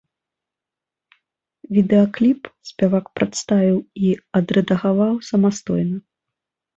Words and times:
Відэакліп 1.75 2.41
спевак 2.69 3.05
прадставіў 3.19 3.77
і 4.07 4.15
адрэдагаваў 4.39 5.13
самастойна. 5.29 5.97